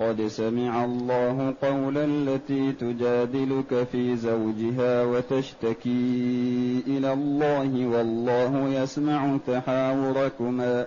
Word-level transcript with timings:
قد 0.00 0.26
سمع 0.26 0.84
الله 0.84 1.54
قول 1.62 1.98
التي 1.98 2.72
تجادلك 2.72 3.86
في 3.92 4.16
زوجها 4.16 5.04
وتشتكي 5.04 6.82
إلى 6.86 7.12
الله 7.12 7.86
والله 7.86 8.68
يسمع 8.68 9.38
تحاوركما 9.46 10.86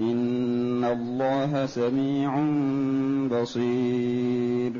ان 0.00 0.84
الله 0.84 1.66
سميع 1.66 2.30
بصير. 3.40 4.72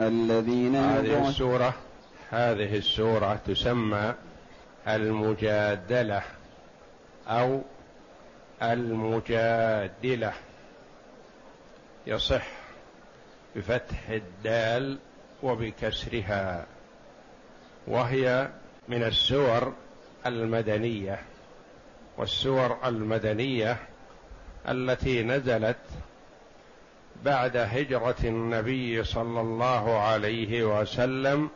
الذين 0.00 0.76
هذه 0.76 1.28
السورة 1.28 1.74
هذه 2.30 2.76
السورة 2.76 3.40
تسمى 3.46 4.14
المجادلة 4.88 6.22
أو 7.28 7.60
المجادلة. 8.62 10.32
يصح 12.06 12.46
بفتح 13.56 14.08
الدال 14.08 14.98
وبكسرها 15.42 16.66
وهي 17.86 18.48
من 18.88 19.02
السور 19.02 19.72
المدنية 20.26 21.18
والسور 22.16 22.78
المدنية 22.84 23.76
التي 24.68 25.22
نزلت 25.22 25.76
بعد 27.24 27.56
هجرة 27.56 28.16
النبي 28.24 29.04
صلى 29.04 29.40
الله 29.40 29.98
عليه 29.98 30.80
وسلم 30.80 31.50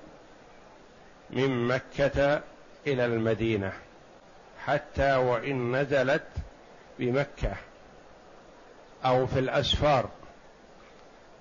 من 1.31 1.69
مكة 1.69 2.43
إلى 2.87 3.05
المدينة 3.05 3.73
حتى 4.65 5.17
وإن 5.17 5.77
نزلت 5.77 6.27
بمكة 6.99 7.57
أو 9.05 9.27
في 9.27 9.39
الأسفار. 9.39 10.09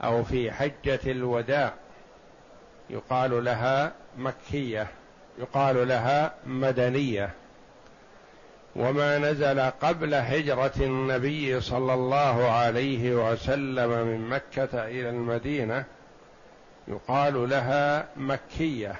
أو 0.03 0.23
في 0.23 0.51
حجة 0.51 0.99
الوداع 1.05 1.73
يقال 2.89 3.45
لها 3.45 3.93
مكية 4.17 4.87
يقال 5.39 5.87
لها 5.87 6.33
مدنية. 6.45 7.29
وما 8.75 9.17
نزل 9.17 9.59
قبل 9.59 10.13
هجرة 10.13 10.73
النبي 10.77 11.61
صلى 11.61 11.93
الله 11.93 12.51
عليه 12.51 13.31
وسلم 13.31 13.89
من 14.07 14.29
مكة 14.29 14.87
إلى 14.87 15.09
المدينة 15.09 15.83
يقال 16.87 17.49
لها 17.49 18.07
مكية 18.17 18.95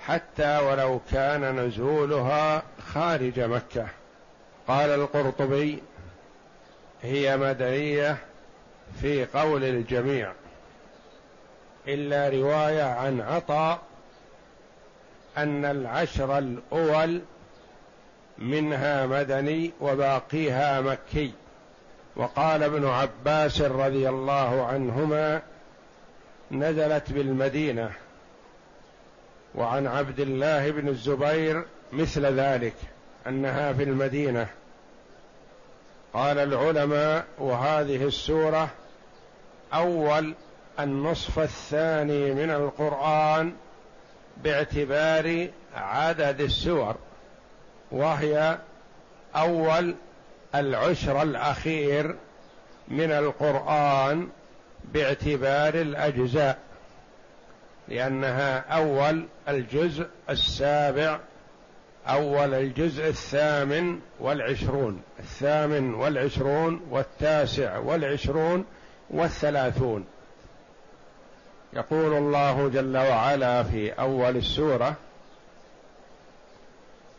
حتى 0.00 0.58
ولو 0.58 1.00
كان 1.12 1.60
نزولها 1.60 2.62
خارج 2.92 3.40
مكة. 3.40 3.86
قال 4.68 4.90
القرطبي 4.90 5.82
هي 7.02 7.36
مدنية 7.36 8.16
في 9.00 9.24
قول 9.24 9.64
الجميع. 9.64 10.32
إلا 11.88 12.28
رواية 12.28 12.82
عن 12.82 13.20
عطاء 13.20 13.80
أن 15.36 15.64
العشر 15.64 16.38
الأول 16.38 17.20
منها 18.38 19.06
مدني 19.06 19.72
وباقيها 19.80 20.80
مكي. 20.80 21.32
وقال 22.16 22.62
ابن 22.62 22.86
عباس 22.86 23.60
رضي 23.60 24.08
الله 24.08 24.66
عنهما 24.66 25.42
نزلت 26.50 27.12
بالمدينة. 27.12 27.90
وعن 29.54 29.86
عبد 29.86 30.20
الله 30.20 30.70
بن 30.70 30.88
الزبير 30.88 31.64
مثل 31.92 32.26
ذلك 32.26 32.74
أنها 33.26 33.72
في 33.72 33.82
المدينة. 33.82 34.46
قال 36.12 36.38
العلماء 36.38 37.24
وهذه 37.38 38.04
السورة 38.04 38.68
اول 39.74 40.34
النصف 40.80 41.38
الثاني 41.38 42.34
من 42.34 42.50
القرآن 42.50 43.52
باعتبار 44.44 45.48
عدد 45.74 46.40
السور 46.40 46.96
وهي 47.92 48.58
أول 49.36 49.94
العشر 50.54 51.22
الأخير 51.22 52.16
من 52.88 53.10
القرآن 53.12 54.28
باعتبار 54.84 55.74
الأجزاء 55.74 56.58
لأنها 57.88 58.58
أول 58.58 59.26
الجزء 59.48 60.06
السابع 60.30 61.20
أول 62.06 62.54
الجزء 62.54 63.08
الثامن 63.08 64.00
والعشرون 64.20 65.02
الثامن 65.18 65.94
والعشرون 65.94 66.80
والتاسع 66.90 67.78
والعشرون 67.78 68.64
والثلاثون. 69.10 70.04
يقول 71.72 72.12
الله 72.12 72.68
جل 72.68 72.96
وعلا 72.96 73.62
في 73.62 73.92
أول 73.92 74.36
السورة 74.36 74.94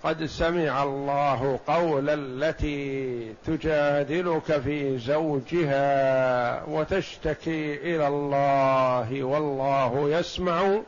قد 0.04 0.26
سمع 0.26 0.84
الله 0.84 1.60
قول 1.68 2.10
التي 2.10 3.34
تجادلك 3.46 4.60
في 4.60 4.98
زوجها 4.98 6.64
وتشتكي 6.64 7.96
إلى 7.96 8.08
الله 8.08 9.24
والله 9.24 10.10
يسمع 10.10 10.80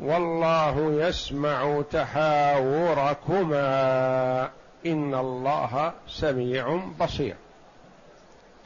والله 0.00 0.92
يسمع 1.08 1.82
تحاوركما. 1.92 3.60
إن 4.86 5.14
الله 5.14 5.92
سميع 6.08 6.80
بصير. 7.00 7.36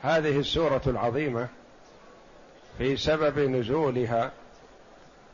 هذه 0.04 0.38
السورة 0.38 0.82
العظيمة 0.86 1.48
في 2.78 2.96
سبب 2.96 3.38
نزولها 3.38 4.32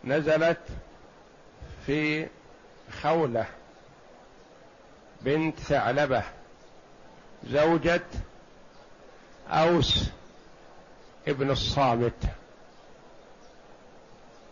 نزلت 0.04 0.60
في 1.86 2.26
خولة 3.02 3.46
بنت 5.20 5.58
ثعلبة 5.58 6.22
زوجة 7.44 8.02
أوس 9.48 10.04
ابن 11.28 11.50
الصامت 11.50 12.24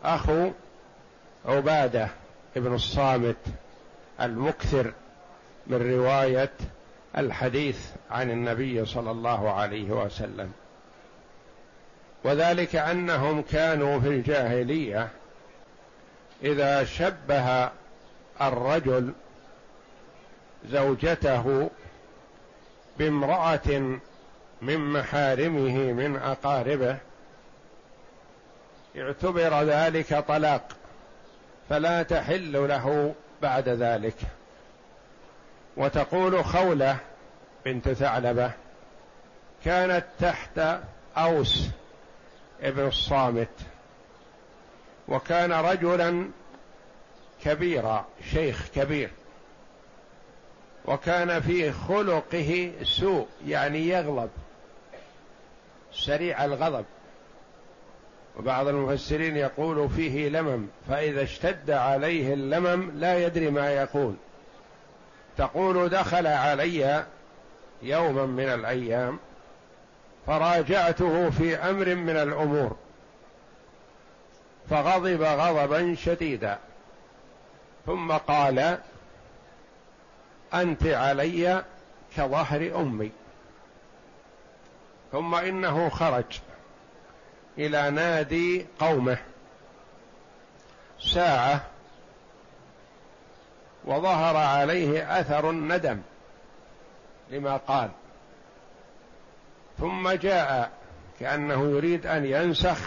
أخو 0.05 0.51
عبادة 1.47 2.09
ابن 2.57 2.75
الصامت 2.75 3.37
المكثر 4.21 4.93
من 5.67 5.93
رواية 5.95 6.51
الحديث 7.17 7.79
عن 8.11 8.31
النبي 8.31 8.85
صلى 8.85 9.11
الله 9.11 9.53
عليه 9.53 9.91
وسلم. 9.91 10.53
وذلك 12.25 12.77
أنهم 12.77 13.43
كانوا 13.43 14.01
في 14.01 14.09
الجاهلية 14.09 15.09
إذا 16.43 16.85
شبه 16.85 17.71
الرجل 18.41 19.13
زوجته 20.71 21.71
بامرأة 22.99 23.99
من 24.63 24.79
محارمه 24.79 25.93
من 25.93 26.17
أقاربه 26.17 26.97
اعتبر 28.97 29.63
ذلك 29.63 30.25
طلاق 30.29 30.69
فلا 31.69 32.03
تحل 32.03 32.69
له 32.69 33.15
بعد 33.43 33.69
ذلك. 33.69 34.17
وتقول 35.77 36.45
خوله 36.45 36.99
بنت 37.69 37.89
ثعلبة 37.89 38.53
كانت 39.65 40.05
تحت 40.21 40.61
أوس 41.17 41.69
ابن 42.63 42.87
الصامت 42.87 43.49
وكان 45.09 45.53
رجلا 45.53 46.31
كبيرا 47.45 48.07
شيخ 48.33 48.69
كبير 48.75 49.11
وكان 50.85 51.41
في 51.41 51.73
خلقه 51.73 52.73
سوء 52.83 53.29
يعني 53.47 53.89
يغضب 53.89 54.31
سريع 55.93 56.45
الغضب. 56.45 56.85
وبعض 58.37 58.69
المفسرين 58.69 59.37
يقول 59.37 59.91
فيه 59.91 60.29
لمم 60.29 60.67
فإذا 60.89 61.23
اشتد 61.23 61.71
عليه 61.71 62.35
اللمم 62.35 62.91
لا 62.95 63.27
يدري 63.27 63.51
ما 63.51 63.71
يقول. 63.71 64.15
تقول 65.37 65.89
دخل 65.89 66.27
علي 66.27 67.07
يوما 67.83 68.27
من 68.27 68.49
الأيام 68.49 69.19
فراجعته 70.27 71.31
في 71.31 71.57
أمر 71.57 71.95
من 71.95 72.17
الأمور 72.17 72.77
فغضب 74.71 75.23
غضبا 75.23 75.95
شديدا 75.95 76.59
ثم 77.87 78.13
قال 78.13 78.79
أنت 80.55 80.87
علي 80.87 81.65
كظهر 82.17 82.81
أمي. 82.81 83.11
ثم 85.13 85.35
إنه 85.35 85.89
خرج 85.89 86.41
إلى 87.59 87.91
نادي 87.91 88.67
قومه 88.79 89.19
ساعة 91.01 91.61
وظهر 93.85 94.37
عليه 94.37 95.21
أثر 95.21 95.51
الندم. 95.51 96.01
لما 97.31 97.57
قال. 97.57 97.91
ثم 99.79 100.11
جاء 100.11 100.71
كأنه 101.21 101.71
يريد 101.71 102.07
أن 102.07 102.25
ينسخ 102.25 102.79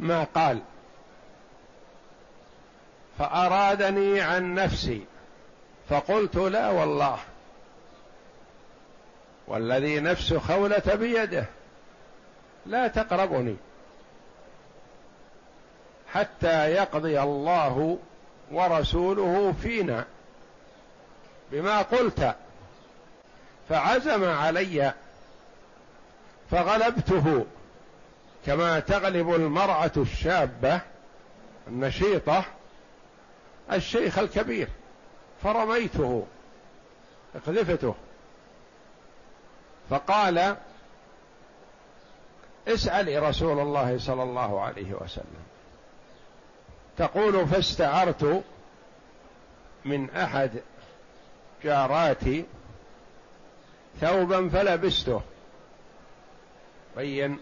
ما 0.00 0.24
قال. 0.24 0.60
فأرادني 3.18 4.20
عن 4.20 4.54
نفسي. 4.54 5.04
فقلت 5.88 6.36
لا 6.36 6.70
والله. 6.70 7.18
والذي 9.46 10.00
نفس 10.00 10.34
خولة 10.34 10.94
بيده. 10.94 11.46
لا 12.66 12.88
تقربني. 12.88 13.56
حتى 16.12 16.70
يقضي 16.70 17.20
الله 17.20 17.98
ورسوله 18.52 19.54
فينا. 19.62 20.04
بما 21.52 21.82
قلت. 21.82 22.34
فعزم 23.68 24.24
علي 24.24 24.94
فغلبته 26.50 27.46
كما 28.46 28.80
تغلب 28.80 29.34
المرأة 29.34 29.92
الشابة 29.96 30.80
النشيطة 31.68 32.44
الشيخ 33.72 34.18
الكبير 34.18 34.68
فرميته 35.42 36.26
اقذفته. 37.34 37.94
فقال 39.90 40.56
اسأل 42.68 43.22
رسول 43.22 43.60
الله 43.60 43.98
صلى 43.98 44.22
الله 44.22 44.60
عليه 44.60 44.92
وسلم. 44.92 45.44
تقول 46.96 47.48
فاستعرت 47.48 48.44
من 49.84 50.10
أحد 50.10 50.50
جاراتي 51.64 52.44
ثوبا 54.00 54.48
فلبسته. 54.48 55.20
بين 56.96 57.38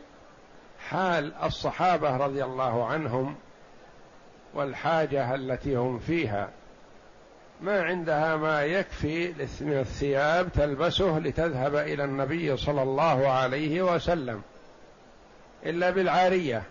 حال 0.89 1.35
الصحابة 1.35 2.17
رضي 2.17 2.45
الله 2.45 2.87
عنهم 2.87 3.37
والحاجة 4.55 5.35
التي 5.35 5.77
هم 5.77 5.99
فيها. 5.99 6.51
ما 7.61 7.83
عندها 7.83 8.37
ما 8.37 8.63
يكفي 8.63 9.33
من 9.61 9.79
الثياب 9.79 10.53
تلبسه 10.53 11.19
لتذهب 11.19 11.75
إلى 11.75 12.05
النبي 12.05 12.57
صلى 12.57 12.83
الله 12.83 13.29
عليه 13.29 13.83
وسلم. 13.83 14.43
إلا 15.67 15.91
بالعارية. 15.91 16.63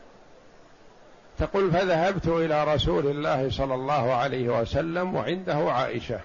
تقول 1.39 1.71
فذهبت 1.71 2.27
إلى 2.27 2.73
رسول 2.73 3.07
الله 3.07 3.49
صلى 3.49 3.75
الله 3.75 4.13
عليه 4.13 4.61
وسلم 4.61 5.15
وعنده 5.15 5.71
عائشة. 5.71 6.19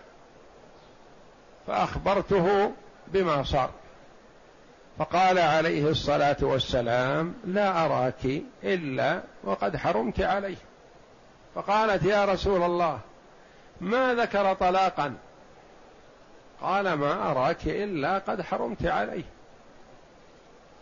فأخبرته 1.66 2.72
بما 3.08 3.42
صار. 3.42 3.70
فقال 4.98 5.38
عليه 5.38 5.88
الصلاة 5.88 6.36
والسلام 6.40 7.34
لا 7.44 7.84
أراك 7.84 8.42
إلا 8.64 9.22
وقد 9.44 9.76
حرمت 9.76 10.20
عليه 10.20 10.56
فقالت 11.54 12.02
يا 12.04 12.24
رسول 12.24 12.62
الله 12.62 13.00
ما 13.80 14.14
ذكر 14.14 14.54
طلاقا؟ 14.54 15.14
قال 16.60 16.92
ما 16.92 17.30
أراك 17.30 17.66
إلا 17.66 18.18
قد 18.18 18.42
حرمت 18.42 18.86
عليه 18.86 19.24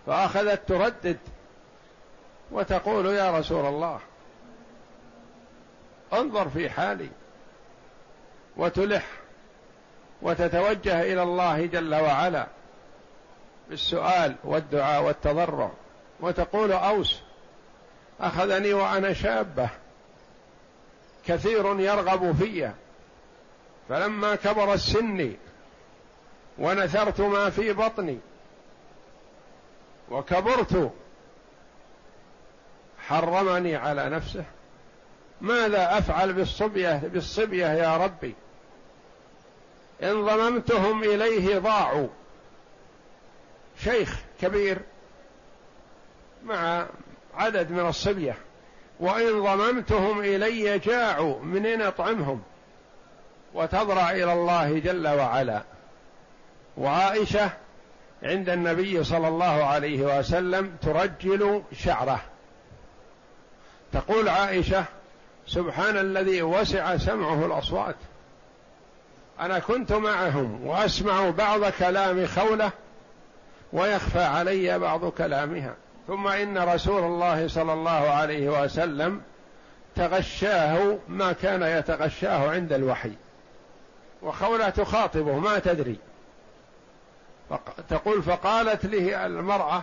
فأخذت 0.07 0.69
تردد 0.69 1.19
وتقول 2.51 3.07
يا 3.07 3.39
رسول 3.39 3.67
الله 3.67 4.01
انظر 6.13 6.49
في 6.49 6.71
حالي 6.71 7.09
وتلح 8.57 9.07
وتتوجه 10.25 11.03
إلى 11.03 11.23
الله 11.23 11.67
جل 11.67 11.95
وعلا 11.95 12.47
بالسؤال 13.71 14.35
والدعاء 14.45 15.03
والتضرع 15.03 15.71
وتقول 16.21 16.73
أوس 16.73 17.21
أخذني 18.21 18.75
وأنا 18.75 19.13
شابة. 19.13 19.69
كثير 21.27 21.81
يرغب 21.81 22.33
في. 22.33 22.71
فلما 23.89 24.35
كبر 24.35 24.75
السن 24.75 25.33
ونثرت 26.59 27.21
ما 27.21 27.51
في 27.51 27.73
بطني 27.73 28.19
وكبرت 30.11 30.93
حرمني 33.07 33.77
على 33.77 34.09
نفسه. 34.09 34.45
ماذا 35.41 35.99
أفعل 35.99 36.33
بالصبيه 36.33 36.97
بالصبية 37.05 37.67
يا 37.67 37.97
ربي؟ 37.97 38.35
إن 40.05 40.25
ضممتهم 40.25 41.03
إليه 41.03 41.59
ضاعوا. 41.59 42.09
شيخ 43.79 44.17
كبير 44.41 44.79
مع 46.45 46.87
عدد 47.35 47.71
من 47.71 47.87
الصبية 47.89 48.37
وإن 49.01 49.43
ضممتهم 49.43 50.21
إلي 50.21 50.79
جاعوا 50.79 51.43
منين 51.43 51.83
أطعمهم؟ 51.83 52.43
وتضرع 53.55 54.11
إلى 54.11 54.33
الله 54.33 54.79
جل 54.79 55.09
وعلا. 55.09 55.63
وعائشة 56.77 57.51
عند 58.23 58.49
النبي 58.49 59.05
صلى 59.05 59.29
الله 59.29 59.65
عليه 59.65 60.19
وسلم 60.19 60.77
ترجل 60.83 61.63
شعره. 61.73 62.21
تقول 63.93 64.29
عائشة 64.29 64.85
سبحان 65.47 65.99
الذي 65.99 66.43
وسع 66.43 66.97
سمعه 66.97 67.47
الأصوات. 67.47 67.97
أنا 69.41 69.59
كنت 69.59 69.93
معهم 69.93 70.67
وأسمع 70.67 71.31
بعض 71.31 71.65
كلام 71.65 72.27
خولة 72.27 72.71
ويخفى 73.73 74.23
علي 74.23 74.79
بعض 74.79 75.05
كلامها. 75.05 75.75
ثم 76.07 76.27
إن 76.27 76.59
رسول 76.59 77.03
الله 77.03 77.49
صلى 77.49 77.73
الله 77.73 77.91
عليه 77.91 78.63
وسلم 78.63 79.23
تغشاه 79.97 80.99
ما 81.09 81.33
كان 81.33 81.63
يتغشاه 81.63 82.51
عند 82.51 82.73
الوحي. 82.73 83.13
وخولة 84.23 84.69
تخاطبه 84.69 85.39
ما 85.39 85.59
تدري. 85.59 85.99
تقول 87.89 88.23
فقالت 88.23 88.87
له 88.87 89.27
المرأة 89.27 89.83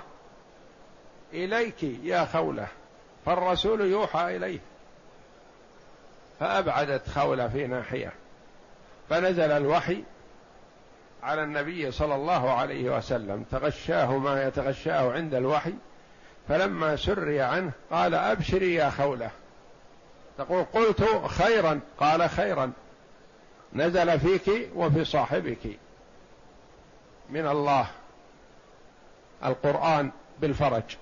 إليك 1.34 1.84
يا 1.84 2.26
خولة 2.26 2.68
فالرسول 3.26 3.82
يوحى 3.82 4.36
إليه. 4.36 4.60
فأبعدت 6.40 7.10
خولة 7.10 7.48
في 7.48 7.68
ناحية. 7.68 8.14
فنزل 9.12 9.52
الوحي 9.52 10.04
على 11.24 11.44
النبي 11.44 11.92
صلى 11.92 12.16
الله 12.16 12.52
عليه 12.52 12.98
وسلم 12.98 13.44
تغشاه 13.52 14.18
ما 14.18 14.44
يتغشاه 14.44 15.12
عند 15.12 15.34
الوحي 15.34 15.74
فلما 16.48 16.96
سري 16.96 17.42
عنه 17.42 17.72
قال 17.92 18.16
أبشري 18.16 18.74
يا 18.74 18.90
خولة. 18.90 19.30
تقول 20.38 20.64
قلت 20.64 21.04
خيرا 21.28 21.80
قال 22.00 22.30
خيرا. 22.30 22.72
نزل 23.74 24.20
فيك 24.20 24.70
وفي 24.76 25.06
صاحبك. 25.06 25.80
من 27.30 27.48
الله 27.48 27.88
القرآن 29.46 30.12
بالفرج. 30.40 30.98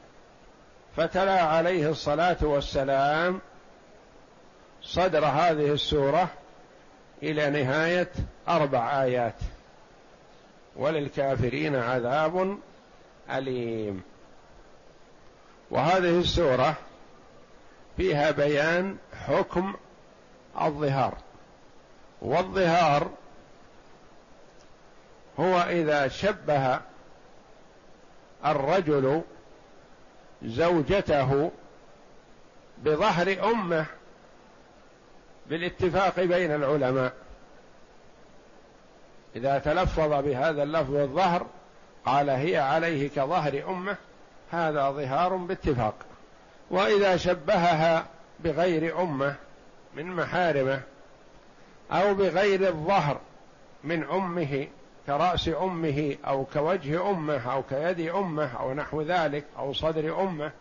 فتلا 0.98 1.42
عليه 1.42 1.90
الصلاة 1.90 2.38
والسلام 2.42 3.40
صدر 4.82 5.26
هذه 5.26 5.72
السورة 5.72 6.30
إلى 7.24 7.50
نهاية 7.50 8.12
أربع 8.48 9.04
آيات. 9.04 9.36
وللكافرين 10.76 11.76
عذاب 11.76 12.58
أليم. 13.32 14.02
وهذه 15.72 16.20
السورة 16.20 16.76
فيها 17.98 18.32
بيان 18.32 18.98
حكم 19.28 19.74
الظهار. 20.62 21.18
والظهار 22.22 23.10
هو 25.40 25.60
إذا 25.60 26.08
شبه 26.08 26.80
الرجل 28.46 29.22
زوجته 30.44 31.52
بظهر 32.84 33.52
أمه 33.52 33.86
بالاتفاق 35.50 36.20
بين 36.20 36.52
العلماء. 36.52 37.14
إذا 39.36 39.60
تلفظ 39.60 40.14
بهذا 40.14 40.64
اللفظ 40.64 40.96
الظهر 40.96 41.46
قال 42.06 42.30
هي 42.30 42.58
عليه 42.58 43.10
كظهر 43.10 43.64
أمه 43.70 43.98
هذا 44.52 44.90
ظهار 44.90 45.36
باتفاق. 45.36 45.96
وإذا 46.72 47.18
شبهها 47.18 48.06
بغير 48.40 49.02
أمه 49.02 49.36
من 49.96 50.06
محارمه 50.06 50.82
أو 51.92 52.14
بغير 52.14 52.68
الظهر 52.68 53.20
من 53.84 54.04
أمه 54.04 54.68
كرأس 55.08 55.48
أمه 55.48 56.16
أو 56.28 56.46
كوجه 56.46 57.10
أمه 57.10 57.54
أو 57.54 57.64
كيد 57.64 58.00
أمه 58.00 58.60
أو 58.60 58.74
نحو 58.74 59.02
ذلك 59.02 59.44
أو 59.58 59.74
صدر 59.74 60.22
أمه 60.22 60.52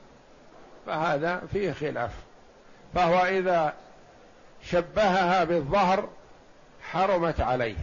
فهذا 0.87 1.43
فيه 1.53 1.73
خلاف. 1.73 2.11
فهو 2.95 3.27
إذا 3.27 3.75
شبهها 4.63 5.45
بالظهر 5.45 6.09
حرمت 6.91 7.41
عليه. 7.41 7.77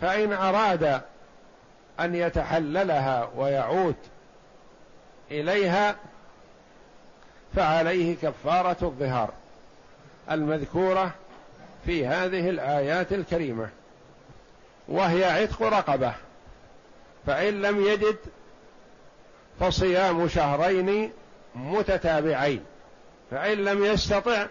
فإن 0.00 0.32
أراد 0.32 1.00
أن 2.00 2.14
يتحللها 2.14 3.30
ويعود 3.36 3.96
إليها 5.30 5.96
فعليه 7.56 8.16
كفارة 8.22 8.76
الظهار 8.82 9.30
المذكورة 10.30 11.10
في 11.86 12.06
هذه 12.06 12.50
الآيات 12.50 13.12
الكريمة 13.12 13.68
وهي 14.88 15.24
عتق 15.24 15.62
رقبة. 15.62 16.14
فإن 17.26 17.62
لم 17.62 17.86
يجد 17.86 18.16
فصيام 19.60 20.28
شهرين 20.28 21.12
متتابعين. 21.54 22.64
فإن 23.30 23.58
لم 23.58 23.84
يستطع 23.84 24.46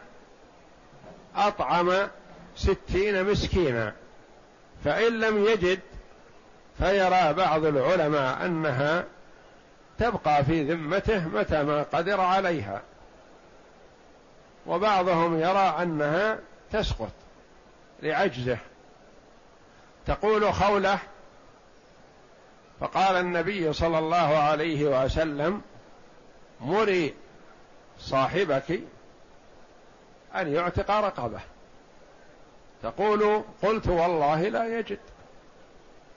أطعم 1.38 2.08
ستين 2.56 3.24
مسكينا. 3.24 3.94
فإن 4.84 5.20
لم 5.20 5.46
يجد 5.46 5.80
فيرى 6.78 7.34
بعض 7.34 7.66
العلماء 7.66 8.46
أنها 8.46 9.06
تبقى 10.00 10.46
في 10.46 10.64
ذمته 10.64 11.28
متى 11.28 11.64
ما 11.64 11.84
قدر 11.84 12.22
عليها. 12.22 12.82
وبعضهم 14.68 15.40
يرى 15.40 15.76
أنها 15.82 16.40
تسقط 16.72 17.12
لعجزه. 18.04 18.58
تقول 20.08 20.54
خوله 20.54 21.00
فقال 22.80 23.16
النبي 23.16 23.74
صلى 23.74 24.00
الله 24.00 24.38
عليه 24.38 25.04
وسلم 25.06 25.62
مري 26.62 27.14
صاحبك 28.00 28.80
أن 30.42 30.54
يعتق 30.54 30.92
رقبة. 30.92 31.40
تقول 32.84 33.44
قلت 33.64 33.88
والله 33.88 34.42
لا 34.42 34.80
يجد. 34.80 35.00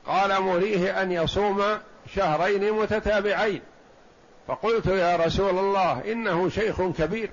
قال 0.07 0.43
مريه 0.43 1.03
أن 1.03 1.13
يصوم 1.13 1.79
شهرين 2.15 2.73
متتابعين. 2.73 3.61
فقلت 4.49 4.87
يا 4.87 5.17
رسول 5.17 5.59
الله 5.59 6.13
إنه 6.13 6.49
شيخ 6.49 6.83
كبير 6.83 7.31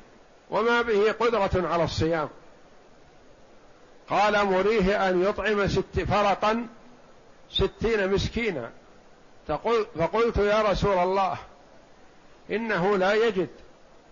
وما 0.49 0.81
به 0.81 1.11
قدرة 1.11 1.67
على 1.67 1.83
الصيام. 1.83 2.29
قال 4.09 4.45
مريه 4.45 5.09
أن 5.09 5.23
يطعم 5.23 5.67
ست 5.67 5.99
فرقا 5.99 6.67
ستين 7.49 8.13
مسكينا. 8.13 8.69
تقول 9.47 9.85
فقلت 9.99 10.37
يا 10.37 10.61
رسول 10.61 10.97
الله 10.97 11.37
إنه 12.51 12.97
لا 12.97 13.13
يجد. 13.13 13.49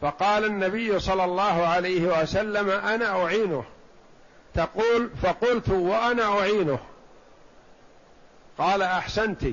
فقال 0.05 0.45
النبي 0.45 0.99
صلى 0.99 1.23
الله 1.23 1.67
عليه 1.67 2.21
وسلم 2.21 2.69
أنا 2.69 3.23
أعينه. 3.23 3.63
تقول 4.53 5.09
فقلت 5.21 5.69
وأنا 5.69 6.39
أعينه. 6.39 6.79
قال 8.57 8.81
أحسنت. 8.81 9.43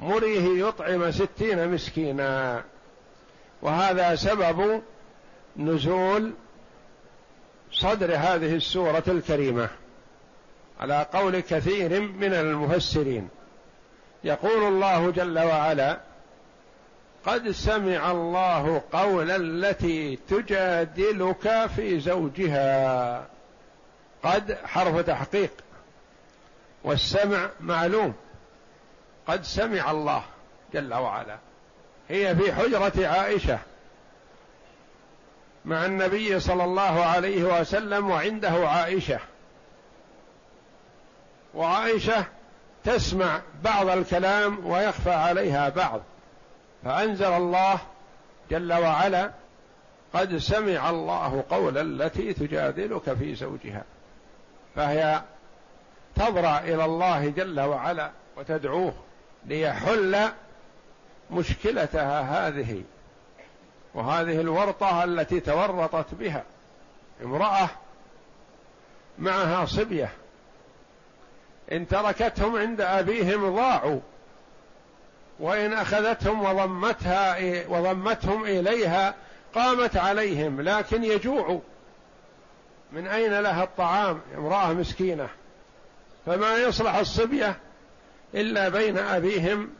مريه 0.00 0.66
يطعم 0.68 1.10
ستين 1.10 1.68
مسكينا. 1.68 2.62
وهذا 3.62 4.14
سبب 4.14 4.82
نزول 5.56 6.32
صدر 7.72 8.16
هذه 8.16 8.54
السورة 8.54 9.04
الكريمة. 9.08 9.68
على 10.80 11.06
قول 11.12 11.40
كثير 11.40 12.00
من 12.00 12.34
المفسرين. 12.34 13.28
يقول 14.24 14.62
الله 14.68 15.10
جل 15.10 15.38
وعلا 15.38 16.00
قد 17.26 17.50
سمع 17.50 18.10
الله 18.10 18.82
قول 18.92 19.30
التي 19.30 20.18
تجادلك 20.28 21.66
في 21.76 22.00
زوجها. 22.00 23.26
قد 24.22 24.58
حرف 24.64 24.96
تحقيق. 24.98 25.50
والسمع 26.84 27.48
معلوم. 27.60 28.14
قد 29.26 29.44
سمع 29.44 29.90
الله 29.90 30.22
جل 30.74 30.94
وعلا. 30.94 31.38
هي 32.08 32.36
في 32.36 32.52
حجرة 32.52 33.06
عائشة. 33.06 33.58
مع 35.64 35.86
النبي 35.86 36.40
صلى 36.40 36.64
الله 36.64 37.04
عليه 37.04 37.60
وسلم 37.60 38.10
وعنده 38.10 38.68
عائشة. 38.68 39.18
وعائشة 41.54 42.24
تسمع 42.84 43.40
بعض 43.64 43.88
الكلام 43.88 44.66
ويخفى 44.66 45.10
عليها 45.12 45.68
بعض. 45.68 46.00
فأنزل 46.84 47.32
الله 47.32 47.78
جل 48.50 48.72
وعلا 48.72 49.30
قد 50.14 50.36
سمع 50.36 50.90
الله 50.90 51.44
قول 51.50 51.78
التي 51.78 52.32
تجادلك 52.32 53.14
في 53.14 53.34
زوجها. 53.34 53.84
فهي 54.76 55.22
تضرع 56.16 56.58
إلى 56.58 56.84
الله 56.84 57.28
جل 57.28 57.60
وعلا 57.60 58.10
وتدعوه 58.36 58.94
ليحل 59.46 60.28
مشكلتها 61.30 62.20
هذه 62.20 62.82
وهذه 63.94 64.40
الورطة 64.40 65.04
التي 65.04 65.40
تورطت 65.40 66.14
بها. 66.14 66.44
امرأة 67.24 67.68
معها 69.18 69.66
صبية. 69.66 70.12
إن 71.72 71.88
تركتهم 71.88 72.56
عند 72.56 72.80
أبيهم 72.80 73.56
ضاعوا. 73.56 74.00
وإن 75.42 75.72
أخذتهم 75.72 76.42
وضمتها 76.42 77.36
وضمتهم 77.68 78.44
إليها 78.44 79.14
قامت 79.54 79.96
عليهم 79.96 80.60
لكن 80.60 81.04
يجوع. 81.04 81.60
من 82.92 83.06
أين 83.06 83.40
لها 83.40 83.64
الطعام؟ 83.64 84.20
امرأة 84.36 84.72
مسكينة. 84.72 85.28
فما 86.26 86.56
يصلح 86.56 86.94
الصبية 86.94 87.56
إلا 88.34 88.68
بين 88.68 88.98
أبيهم 88.98 89.70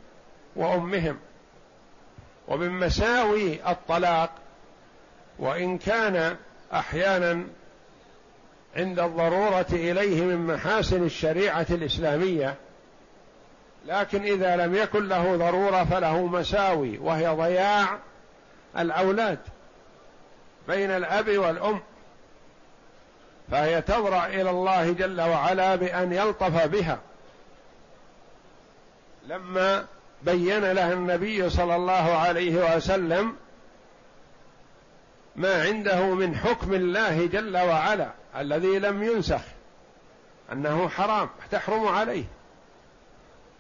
وأمهم. 0.57 1.19
ومن 2.49 2.71
مساوي 2.71 3.71
الطلاق 3.71 4.31
وإن 5.39 5.79
كان 5.79 6.37
أحيانا 6.73 7.45
عند 8.77 8.99
الضرورة 9.01 9.67
إليه 9.73 10.23
من 10.23 10.47
محاسن 10.47 11.05
الشريعة 11.05 11.67
الإسلامية 11.71 12.57
لكن 13.85 14.23
إذا 14.23 14.57
لم 14.57 14.75
يكن 14.75 15.09
له 15.09 15.37
ضرورة 15.37 15.85
فله 15.85 16.27
مساوي 16.27 16.99
وهي 16.99 17.29
ضياع 17.29 17.99
الأولاد 18.79 19.39
بين 20.69 20.91
الأب 20.91 21.29
والأم. 21.39 21.81
فهي 23.51 23.83
تضرع 23.83 24.27
إلى 24.27 24.51
الله 24.51 24.93
جل 24.93 25.21
وعلا 25.21 25.77
بأن 25.77 26.13
يلطف 26.13 26.67
بها. 26.67 26.99
لما 29.27 29.87
بين 30.23 30.73
لها 30.73 30.93
النبي 30.93 31.51
صلى 31.51 31.77
الله 31.77 32.17
عليه 32.17 32.77
وسلم 32.77 33.37
ما 35.37 35.63
عنده 35.63 36.15
من 36.15 36.37
حكم 36.37 36.75
الله 36.75 37.27
جل 37.27 37.57
وعلا 37.57 38.11
الذي 38.37 38.79
لم 38.79 39.03
ينسخ 39.03 39.41
أنه 40.53 40.89
حرام 40.89 41.29
تحرم 41.51 41.89
عليه. 41.89 42.25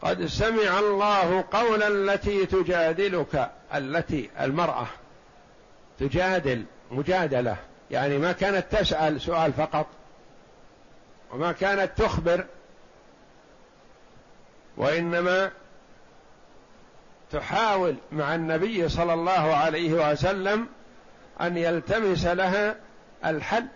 قد 0.03 0.27
سمع 0.27 0.79
الله 0.79 1.45
قول 1.53 1.83
التي 1.83 2.47
تجادلك 2.47 3.51
التي 3.75 4.31
المرأة. 4.41 4.87
تجادل 6.01 6.65
مجادلة. 6.91 7.57
يعني 7.91 8.19
ما 8.19 8.33
كانت 8.33 8.67
تسأل 8.71 9.21
سؤال 9.21 9.53
فقط 9.53 9.87
وما 11.33 11.53
كانت 11.53 11.91
تخبر 11.99 12.45
وإنما 14.77 15.51
تحاول 17.33 17.95
مع 18.13 18.35
النبي 18.35 18.89
صلى 18.89 19.15
الله 19.15 19.55
عليه 19.55 20.13
وسلم 20.13 20.67
أن 21.41 21.57
يلتمس 21.57 22.27
لها 22.27 22.77
الحل 23.25 23.67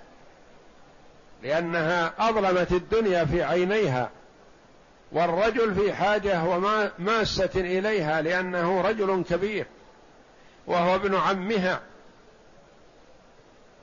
لأنها 1.43 2.13
أظلمت 2.19 2.73
الدنيا 2.73 3.25
في 3.25 3.43
عينيها. 3.43 4.11
والرجل 5.13 5.75
في 5.75 5.95
حاجة 5.95 6.45
وماسه 6.45 7.51
إليها 7.55 8.23
لأنه 8.23 8.81
رجل 8.81 9.25
كبير 9.31 9.67
وهو 10.67 10.95
ابن 10.95 11.15
عمها. 11.15 11.81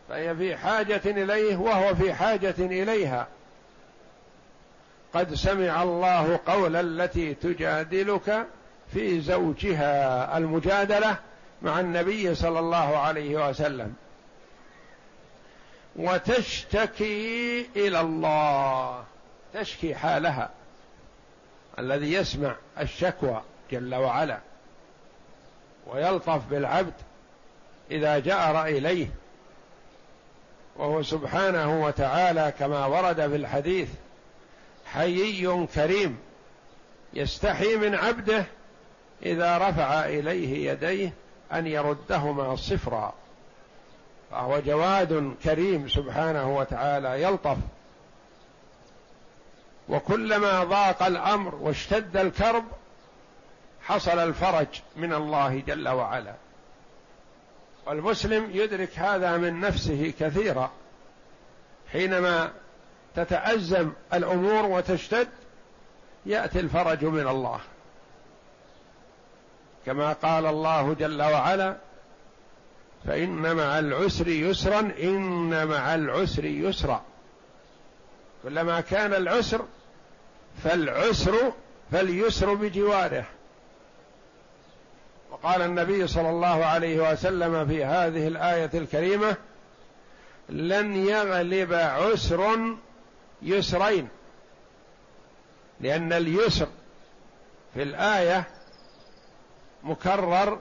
فهي 0.09 0.35
في 0.35 0.55
حاجة 0.55 1.01
إليه 1.05 1.55
وهو 1.57 1.95
في 1.95 2.13
حاجة 2.13 2.55
إليها. 2.59 3.27
قد 5.13 5.33
سمع 5.33 5.83
الله 5.83 6.39
قول 6.45 6.75
التي 6.75 7.33
تجادلك 7.33 8.47
في 8.93 9.21
زوجها 9.21 10.37
المجادلة 10.37 11.17
مع 11.61 11.79
النبي 11.79 12.35
صلى 12.35 12.59
الله 12.59 12.97
عليه 12.97 13.49
وسلم. 13.49 13.93
وتشتكي 15.95 17.69
إلى 17.75 17.99
الله 17.99 19.03
تشكي 19.53 19.95
حالها. 19.95 20.49
الذي 21.79 22.13
يسمع 22.13 22.55
الشكوى 22.79 23.41
جل 23.71 23.95
وعلا 23.95 24.39
ويلطف 25.87 26.45
بالعبد 26.49 26.93
إذا 27.91 28.19
جار 28.19 28.65
اليه 28.65 29.07
وهو 30.75 31.03
سبحانه 31.03 31.83
وتعالى 31.83 32.53
كما 32.59 32.85
ورد 32.85 33.15
في 33.15 33.35
الحديث 33.35 33.89
حيي 34.85 35.67
كريم 35.75 36.17
يستحي 37.13 37.75
من 37.75 37.95
عبده 37.95 38.45
إذا 39.25 39.57
رفع 39.57 40.05
إليه 40.05 40.71
يديه 40.71 41.13
أن 41.53 41.67
يردهما 41.67 42.55
صفرا. 42.55 43.13
فهو 44.31 44.59
جواد 44.59 45.35
كريم 45.43 45.89
سبحانه 45.89 46.57
وتعالى 46.57 47.23
يلطف 47.23 47.57
وكلما 49.89 50.63
ضاق 50.63 51.03
الأمر 51.03 51.55
واشتد 51.55 52.17
الكرب 52.17 52.65
حصل 53.81 54.19
الفرج 54.19 54.67
من 54.95 55.13
الله 55.13 55.59
جل 55.67 55.89
وعلا. 55.89 56.33
والمسلم 57.85 58.49
يدرك 58.53 58.99
هذا 58.99 59.37
من 59.37 59.59
نفسه 59.59 60.13
كثيرا. 60.19 60.71
حينما 61.91 62.51
تتأزم 63.15 63.91
الأمور 64.13 64.65
وتشتد 64.65 65.27
يأتي 66.25 66.59
الفرج 66.59 67.05
من 67.05 67.27
الله. 67.27 67.59
كما 69.85 70.13
قال 70.13 70.45
الله 70.45 70.93
جل 70.93 71.21
وعلا 71.21 71.77
فإن 73.05 73.55
مع 73.55 73.79
العسر 73.79 74.27
يسرا 74.27 74.79
إن 74.79 75.67
مع 75.67 75.95
العسر 75.95 76.45
يسرا. 76.45 77.03
كلما 78.43 78.81
كان 78.81 79.13
العسر 79.13 79.65
فالعسر 80.63 81.53
فاليسر 81.91 82.53
بجواره. 82.53 83.25
وقال 85.31 85.61
النبي 85.61 86.07
صلى 86.07 86.29
الله 86.29 86.65
عليه 86.65 87.11
وسلم 87.11 87.67
في 87.67 87.85
هذه 87.85 88.27
الآية 88.27 88.69
الكريمة 88.73 89.35
لن 90.49 90.95
يغلب 90.95 91.73
عسر 91.73 92.57
يسرين 93.41 94.07
لأن 95.79 96.13
اليسر 96.13 96.67
في 97.73 97.83
الآية 97.83 98.43
مكرر 99.83 100.59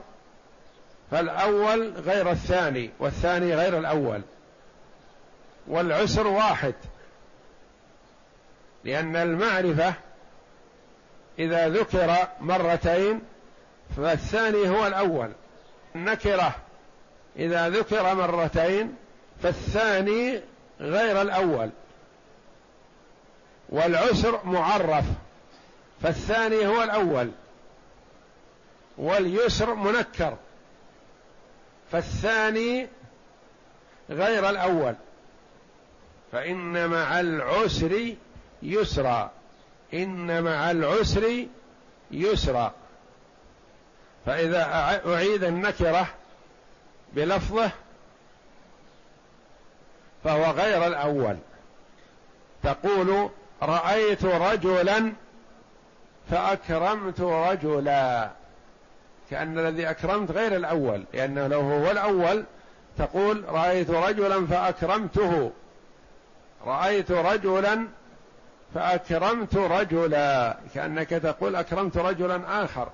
فالأول 1.11 1.93
غير 1.93 2.31
الثاني 2.31 2.89
والثاني 2.99 3.55
غير 3.55 3.77
الأول 3.77 4.21
والعسر 5.67 6.27
واحد. 6.27 6.73
لأن 8.85 9.15
المعرفة 9.15 9.93
إذا 11.39 11.69
ذكر 11.69 12.27
مرتين 12.41 13.21
فالثاني 13.97 14.69
هو 14.69 14.87
الأول. 14.87 15.31
النكرة 15.95 16.55
إذا 17.37 17.69
ذكر 17.69 18.15
مرتين 18.15 18.95
فالثاني 19.43 20.41
غير 20.79 21.21
الأول. 21.21 21.69
والعسر 23.69 24.45
معرف 24.45 25.05
فالثاني 26.01 26.67
هو 26.67 26.83
الأول. 26.83 27.31
واليسر 28.97 29.75
منكر 29.75 30.37
فالثاني 31.91 32.87
غير 34.09 34.49
الأول. 34.49 34.95
فإن 36.31 36.89
مع 36.89 37.19
العسر 37.19 38.15
يسرا 38.63 39.31
إن 39.93 40.43
مع 40.43 40.71
العسر 40.71 41.45
يسرا. 42.11 42.73
فإذا 44.25 44.63
أعيد 45.05 45.43
النكرة 45.43 46.07
بلفظه 47.13 47.71
فهو 50.23 50.51
غير 50.51 50.87
الأول. 50.87 51.37
تقول 52.63 53.29
رأيت 53.61 54.25
رجلا 54.25 55.13
فأكرمت 56.31 57.21
رجلا 57.21 58.29
كأن 59.29 59.59
الذي 59.59 59.89
أكرمت 59.89 60.31
غير 60.31 60.55
الأول 60.55 61.03
لأنه 61.13 61.47
لو 61.47 61.61
هو 61.61 61.91
الأول 61.91 62.43
تقول 62.97 63.43
رأيت 63.49 63.89
رجلا 63.89 64.47
فأكرمته. 64.47 65.51
رأيت 66.65 67.11
رجلا 67.11 67.87
فأكرمت 68.73 69.55
رجلا 69.55 70.57
كأنك 70.73 71.09
تقول 71.09 71.55
أكرمت 71.55 71.97
رجلا 71.97 72.63
آخر. 72.63 72.89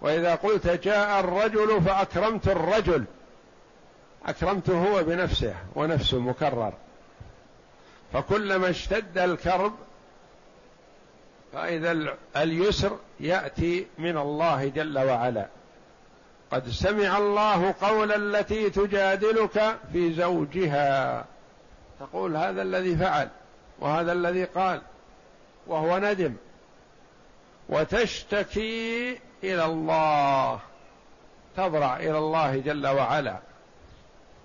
وإذا 0.00 0.34
قلت 0.34 0.66
جاء 0.66 1.20
الرجل 1.20 1.82
فأكرمت 1.82 2.48
الرجل. 2.48 3.04
أكرمته 4.26 4.88
هو 4.88 5.02
بنفسه 5.02 5.54
ونفسه 5.74 6.18
مكرر. 6.18 6.72
فكلما 8.12 8.70
اشتد 8.70 9.18
الكرب 9.18 9.72
فإذا 11.52 12.16
اليسر 12.36 12.98
يأتي 13.20 13.86
من 13.98 14.16
الله 14.16 14.68
جل 14.68 14.98
وعلا. 14.98 15.46
قد 16.50 16.68
سمع 16.68 17.18
الله 17.18 17.74
قول 17.80 18.12
التي 18.12 18.70
تجادلك 18.70 19.76
في 19.92 20.12
زوجها. 20.12 21.24
تقول 22.00 22.36
هذا 22.36 22.62
الذي 22.62 22.96
فعل. 22.96 23.28
وهذا 23.80 24.12
الذي 24.12 24.44
قال 24.44 24.82
وهو 25.66 25.98
ندم 25.98 26.34
وتشتكي 27.68 29.18
إلى 29.44 29.64
الله 29.64 30.60
تضرع 31.56 31.96
إلى 31.96 32.18
الله 32.18 32.56
جل 32.56 32.86
وعلا 32.86 33.38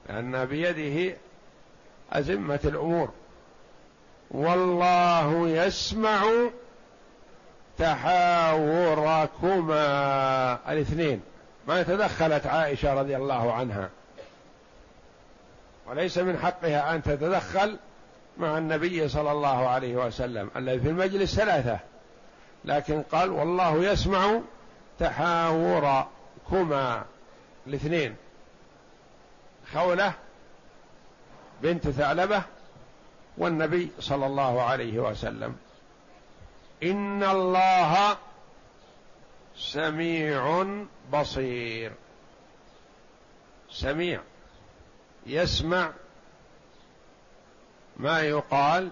لأن 0.10 0.46
بيده 0.46 1.17
أزمة 2.12 2.60
الأمور. 2.65 3.10
والله 4.32 5.48
يسمع 5.48 6.24
تحاوركما. 7.78 9.74
الاثنين 10.72 11.22
ما 11.67 11.84
تدخلت 11.84 12.48
عائشة 12.48 12.94
رضي 12.94 13.15
الله 13.15 13.54
عنها 13.54 13.89
وليس 15.88 16.17
من 16.17 16.38
حقها 16.38 16.96
أن 16.96 17.04
تتدخل 17.04 17.78
مع 18.41 18.58
النبي 18.58 19.10
صلى 19.10 19.32
الله 19.32 19.67
عليه 19.67 19.95
وسلم 19.95 20.49
الذي 20.56 20.80
في 20.80 20.89
المجلس 20.89 21.36
ثلاثة. 21.36 21.80
لكن 22.65 23.01
قال 23.01 23.30
والله 23.30 23.77
يسمع 23.77 24.39
تحاوركما. 24.99 27.06
الاثنين. 27.67 28.15
خولة 29.73 30.13
بنت 31.62 31.89
ثعلبة 31.89 32.43
والنبي 33.38 33.91
صلى 33.99 34.25
الله 34.25 34.62
عليه 34.62 34.99
وسلم. 34.99 35.56
إن 36.84 37.23
الله 37.23 38.17
سميع 39.58 40.65
بصير. 41.13 41.91
سميع. 43.71 44.21
يسمع 45.25 45.91
ما 47.97 48.21
يقال 48.21 48.89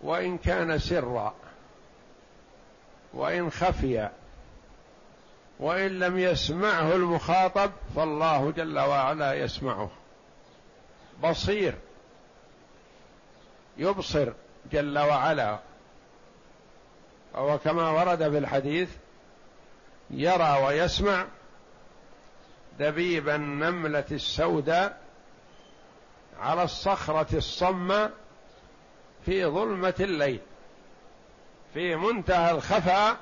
وإن 0.00 0.38
كان 0.38 0.78
سرا 0.78 1.34
وإن 3.14 3.50
خفي 3.50 4.08
وإن 5.60 5.98
لم 5.98 6.18
يسمعه 6.18 6.94
المخاطب 6.94 7.70
فالله 7.96 8.50
جل 8.50 8.78
وعلا 8.78 9.34
يسمعه. 9.34 9.90
بصير 11.22 11.74
يبصر 13.76 14.32
جل 14.72 14.98
وعلا. 14.98 15.58
وهو 17.34 17.58
كما 17.58 17.90
ورد 17.90 18.30
في 18.30 18.38
الحديث 18.38 18.90
يرى 20.10 20.62
ويسمع 20.64 21.26
دبيب 22.78 23.28
النملة 23.28 24.04
السوداء 24.10 25.05
على 26.40 26.62
الصخرة 26.62 27.36
الصماء 27.36 28.10
في 29.24 29.46
ظلمة 29.46 29.94
الليل 30.00 30.40
في 31.74 31.96
منتهى 31.96 32.50
الخفاء 32.50 33.16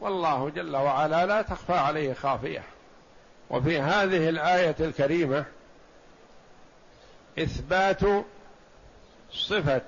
والله 0.00 0.50
جل 0.50 0.76
وعلا 0.76 1.26
لا 1.26 1.42
تخفى 1.42 1.72
عليه 1.72 2.12
خافية. 2.12 2.62
وفي 3.50 3.80
هذه 3.80 4.28
الآية 4.28 4.76
الكريمة 4.80 5.44
إثبات 7.38 8.00
صفة 9.32 9.82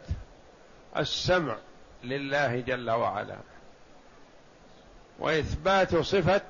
السمع 0.96 1.56
لله 2.04 2.60
جل 2.60 2.90
وعلا 2.90 3.36
وإثبات 5.18 5.96
صفة 5.96 6.42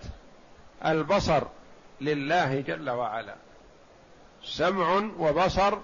البصر 0.85 1.43
لله 2.01 2.61
جل 2.61 2.91
وعلا. 2.91 3.35
سمع 4.49 5.11
وبصر 5.19 5.79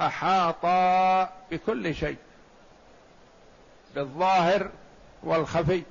احاطا 0.00 1.24
بكل 1.50 1.94
شيء 1.94 2.16
بالظاهر 3.94 4.70
والخفي 5.22 5.82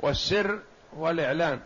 والسر 0.00 0.58
والإعلان. 0.96 1.60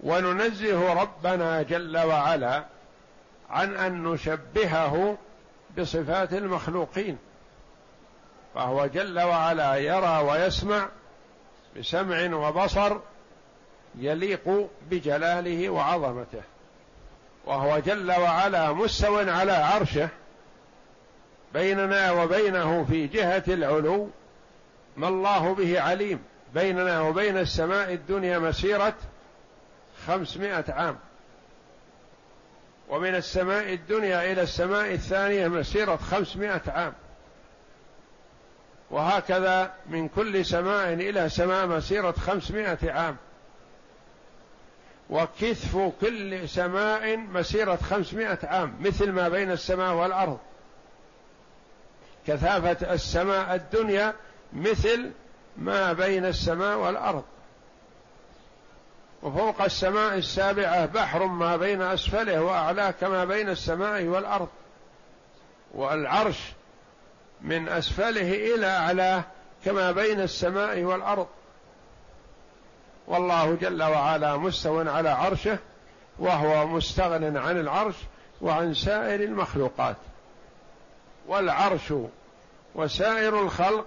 وننزه 0.00 0.92
ربنا 0.92 1.62
جل 1.62 1.98
وعلا 1.98 2.64
عن 3.50 3.76
أن 3.76 4.04
نشبهه 4.04 5.18
بصفات 5.78 6.32
المخلوقين 6.32 7.18
فهو 8.54 8.86
جل 8.86 9.20
وعلا 9.20 9.76
يرى 9.76 10.18
ويسمع 10.18 10.88
بسمع 11.76 12.34
وبصر 12.36 12.96
يليق 13.94 14.68
بجلاله 14.90 15.68
وعظمته. 15.68 16.42
وهو 17.46 17.78
جل 17.78 18.10
وعلا 18.10 18.72
مستو 18.72 19.16
على 19.18 19.52
عرشه 19.52 20.08
بيننا 21.54 22.12
وبينه 22.12 22.84
في 22.84 23.06
جهة 23.06 23.44
العلو 23.48 24.10
ما 24.96 25.08
الله 25.08 25.54
به 25.54 25.80
عليم. 25.80 26.22
بيننا 26.54 27.00
وبين 27.00 27.38
السماء 27.38 27.92
الدنيا 27.92 28.38
مسيرة 28.38 28.94
خمسمائة 30.06 30.64
عام. 30.68 30.98
ومن 32.88 33.14
السماء 33.14 33.72
الدنيا 33.72 34.32
إلى 34.32 34.42
السماء 34.42 34.92
الثانية 34.92 35.48
مسيرة 35.48 35.96
خمسمائة 35.96 36.62
عام. 36.66 36.92
وهكذا 38.90 39.72
من 39.86 40.08
كل 40.08 40.44
سماء 40.44 40.92
إلى 40.92 41.28
سماء 41.28 41.66
مسيرة 41.66 42.12
خمسمائة 42.12 42.92
عام. 42.92 43.16
وكثف 45.10 45.92
كل 46.00 46.48
سماء 46.48 47.16
مسيرة 47.16 47.76
خمسمائة 47.76 48.38
عام 48.42 48.76
مثل 48.80 49.12
ما 49.12 49.28
بين 49.28 49.50
السماء 49.50 49.94
والأرض. 49.94 50.38
كثافة 52.26 52.94
السماء 52.94 53.54
الدنيا 53.54 54.14
مثل 54.52 55.10
ما 55.56 55.92
بين 55.92 56.24
السماء 56.24 56.76
والأرض. 56.76 57.24
وفوق 59.22 59.62
السماء 59.62 60.14
السابعة 60.14 60.86
بحر 60.86 61.26
ما 61.26 61.56
بين 61.56 61.82
أسفله 61.82 62.42
وأعلاه 62.42 62.90
كما 62.90 63.24
بين 63.24 63.48
السماء 63.48 64.04
والأرض. 64.04 64.48
والعرش 65.74 66.38
من 67.40 67.68
أسفله 67.68 68.54
إلى 68.54 68.66
أعلاه 68.66 69.24
كما 69.64 69.92
بين 69.92 70.20
السماء 70.20 70.82
والأرض. 70.82 71.26
والله 73.06 73.54
جل 73.54 73.82
وعلا 73.82 74.36
مستو 74.36 74.80
على 74.80 75.08
عرشه 75.08 75.58
وهو 76.18 76.66
مستغن 76.66 77.36
عن 77.36 77.60
العرش 77.60 77.94
وعن 78.40 78.74
سائر 78.74 79.20
المخلوقات. 79.20 79.96
والعرش 81.28 81.94
وسائر 82.74 83.42
الخلق 83.42 83.86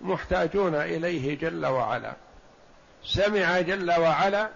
محتاجون 0.00 0.74
إليه 0.74 1.38
جل 1.38 1.66
وعلا. 1.66 2.12
سمع 3.04 3.60
جل 3.60 3.90
وعلا 3.90 4.48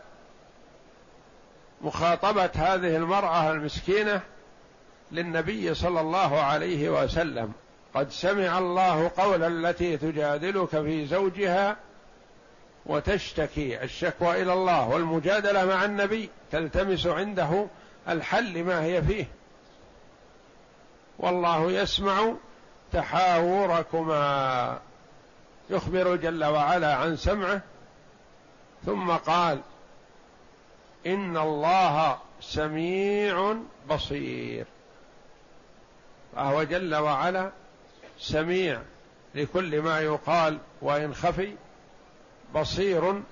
مخاطبة 1.81 2.51
هذه 2.55 2.97
المرأة 2.97 3.51
المسكينة 3.51 4.21
للنبي 5.13 5.75
صلى 5.75 6.01
الله 6.01 6.41
عليه 6.41 6.91
وسلم. 6.91 7.53
قد 7.95 8.11
سمع 8.11 8.59
الله 8.59 9.11
قول 9.17 9.43
التي 9.43 9.97
تجادلك 9.97 10.69
في 10.69 11.07
زوجها 11.07 11.77
وتشتكي 12.87 13.83
الشكوى 13.83 14.43
إلى 14.43 14.53
الله 14.53 14.89
والمجادلة 14.89 15.65
مع 15.65 15.85
النبي 15.85 16.31
تلتمس 16.53 17.07
عنده 17.07 17.67
الحل 18.09 18.65
ما 18.65 18.83
هي 18.85 19.03
فيه. 19.03 19.25
والله 21.19 21.73
يسمع 21.73 22.33
تحاوركما. 22.93 24.79
يخبر 25.71 26.17
جل 26.17 26.45
وعلا 26.45 26.95
عن 26.95 27.17
سمعه 27.17 27.61
ثم 28.87 29.11
قال 29.11 29.61
إن 31.07 31.37
الله 31.37 32.19
سميع 32.41 33.57
بصير. 33.91 34.67
فهو 36.37 36.63
جل 36.63 36.95
وعلا 36.95 37.51
سميع 38.19 38.81
لكل 39.35 39.83
ما 39.83 40.01
يقال 40.01 40.59
وإن 40.83 41.15
خفي. 41.15 41.55
بصير 42.55 43.23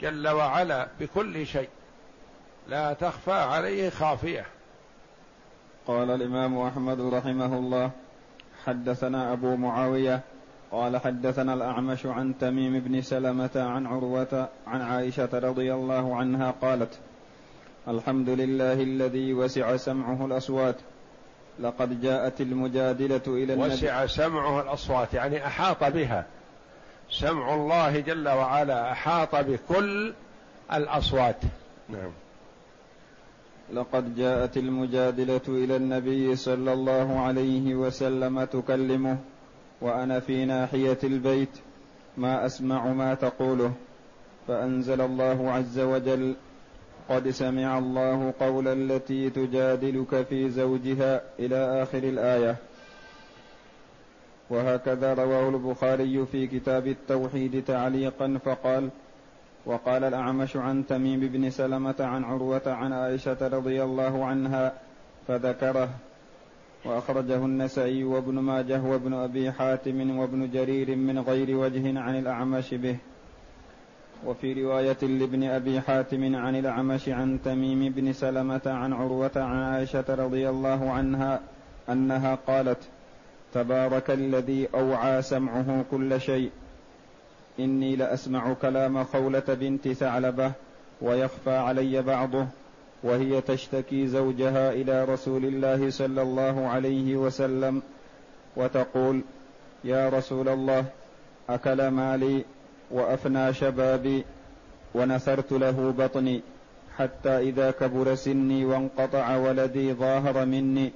جل 0.00 0.28
وعلا 0.28 0.88
بكل 1.00 1.46
شيء. 1.46 1.68
لا 2.68 2.92
تخفى 2.92 3.32
عليه 3.32 3.90
خافية. 3.90 4.46
قال 5.86 6.10
الإمام 6.10 6.58
أحمد 6.58 7.00
رحمه 7.00 7.58
الله 7.58 7.90
حدثنا 8.64 9.32
أبو 9.32 9.56
معاوية 9.56 10.20
قال 10.72 10.96
حدثنا 10.96 11.54
الأعمش 11.54 12.06
عن 12.06 12.38
تميم 12.38 12.80
بن 12.80 13.02
سلمة 13.02 13.50
عن 13.56 13.86
عروة 13.86 14.48
عن 14.66 14.80
عائشة 14.80 15.28
رضي 15.32 15.74
الله 15.74 16.16
عنها 16.16 16.50
قالت 16.50 16.98
الحمد 17.88 18.28
لله 18.28 18.72
الذي 18.72 19.34
وسع 19.34 19.76
سمعه 19.76 20.26
الأصوات. 20.26 20.76
لقد 21.60 22.02
جاءت 22.02 22.40
المجادلة 22.40 23.22
إلى 23.26 23.54
النبي. 23.54 23.74
وسع 23.74 24.06
سمعه 24.06 24.60
الأصوات 24.60 25.14
يعني 25.14 25.46
أحاط 25.46 25.84
بها. 25.84 26.26
سمع 27.20 27.54
الله 27.54 28.00
جل 28.00 28.28
وعلا 28.28 28.92
أحاط 28.92 29.36
بكل 29.36 30.14
الأصوات. 30.72 31.36
نعم. 31.88 32.10
لقد 33.72 34.16
جاءت 34.16 34.56
المجادلة 34.56 35.40
إلى 35.48 35.76
النبي 35.76 36.36
صلى 36.36 36.72
الله 36.72 37.20
عليه 37.20 37.74
وسلم 37.74 38.44
تكلمه 38.44 39.18
وأنا 39.80 40.20
في 40.20 40.44
ناحية 40.44 40.98
البيت 41.04 41.48
ما 42.16 42.46
أسمع 42.46 42.86
ما 42.86 43.14
تقوله. 43.14 43.72
فأنزل 44.48 45.00
الله 45.00 45.50
عز 45.52 45.78
وجل 45.78 46.34
قد 47.08 47.30
سمع 47.30 47.78
الله 47.78 48.34
قول 48.40 48.68
التي 48.68 49.30
تجادلك 49.30 50.26
في 50.28 50.50
زوجها 50.50 51.22
إلى 51.38 51.82
آخر 51.82 51.98
الآية. 51.98 52.56
وهكذا 54.50 55.14
رواه 55.14 55.48
البخاري 55.48 56.26
في 56.26 56.46
كتاب 56.46 56.86
التوحيد 56.86 57.64
تعليقا 57.64 58.38
فقال 58.44 58.90
وقال 59.66 60.04
الأعمش 60.04 60.56
عن 60.56 60.86
تميم 60.86 61.20
بن 61.20 61.50
سلمة 61.50 61.94
عن 62.00 62.24
عروة 62.24 62.62
عن 62.66 62.92
عائشة 62.92 63.48
رضي 63.48 63.82
الله 63.82 64.24
عنها 64.24 64.72
فذكره 65.28 65.88
وأخرجه 66.84 67.36
النسائي 67.36 68.04
وابن 68.04 68.34
ماجه 68.34 68.82
وابن 68.82 69.14
أبي 69.14 69.52
حاتم 69.52 70.18
وابن 70.18 70.50
جرير 70.50 70.96
من 70.96 71.18
غير 71.18 71.56
وجه 71.56 71.98
عن 72.00 72.18
الأعمش 72.18 72.74
به. 72.74 72.96
وفي 74.26 74.62
رواية 74.62 74.96
لابن 75.02 75.44
أبي 75.44 75.80
حاتم 75.80 76.36
عن 76.36 76.56
الأعمش 76.56 77.08
عن 77.08 77.38
تميم 77.44 77.92
بن 77.92 78.12
سلمة 78.12 78.60
عن 78.66 78.92
عروة 78.92 79.30
عن 79.36 79.62
عائشة 79.62 80.04
رضي 80.08 80.48
الله 80.48 80.90
عنها 80.90 81.40
أنها 81.88 82.34
قالت 82.34 82.88
تبارك 83.54 84.10
الذي 84.10 84.68
أوعى 84.74 85.22
سمعه 85.22 85.84
كل 85.90 86.20
شيء. 86.20 86.50
إني 87.60 87.96
لأسمع 87.96 88.52
كلام 88.52 89.04
خولة 89.04 89.42
بنت 89.48 89.88
ثعلبة 89.88 90.52
ويخفى 91.00 91.56
علي 91.56 92.02
بعضه 92.02 92.46
وهي 93.02 93.40
تشتكي 93.40 94.06
زوجها 94.06 94.72
إلى 94.72 95.04
رسول 95.04 95.44
الله 95.44 95.90
صلى 95.90 96.22
الله 96.22 96.66
عليه 96.66 97.16
وسلم 97.16 97.82
وتقول 98.56 99.20
يا 99.84 100.08
رسول 100.08 100.48
الله 100.48 100.84
أكل 101.48 101.88
مالي 101.88 102.44
وأفنى 102.90 103.54
شبابي 103.54 104.24
ونثرت 104.94 105.52
له 105.52 105.94
بطني 105.98 106.40
حتى 106.98 107.38
إذا 107.38 107.70
كبر 107.70 108.14
سني 108.14 108.64
وانقطع 108.64 109.36
ولدي 109.36 109.92
ظاهر 109.92 110.44
مني 110.44 110.92